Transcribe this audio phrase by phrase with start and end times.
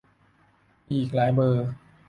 [0.87, 1.67] มีอีกหลายเบอร์